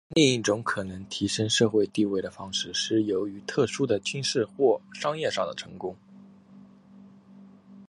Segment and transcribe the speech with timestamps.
[0.15, 5.95] 另一种可能提升社会地位的方式是由于特殊的军事或商业上的成功。